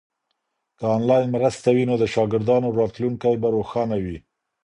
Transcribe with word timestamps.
که 0.77 0.85
انلاین 0.95 1.27
مرسته 1.35 1.69
وي 1.75 1.83
نو 1.89 1.95
د 2.01 2.05
شاګردانو 2.13 2.75
راتلونکی 2.79 3.35
به 3.41 3.47
روښانه 3.55 3.97
وي. 4.03 4.17